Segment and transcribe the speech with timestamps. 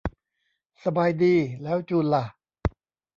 [0.83, 2.25] สบายดี แล้วจูนล่ะ